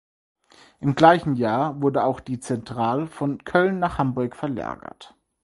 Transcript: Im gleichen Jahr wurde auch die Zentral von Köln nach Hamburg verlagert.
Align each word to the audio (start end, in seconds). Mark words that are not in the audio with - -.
Im 0.79 0.95
gleichen 0.95 1.35
Jahr 1.35 1.79
wurde 1.79 2.03
auch 2.05 2.21
die 2.21 2.39
Zentral 2.39 3.05
von 3.05 3.43
Köln 3.43 3.77
nach 3.77 3.99
Hamburg 3.99 4.35
verlagert. 4.35 5.13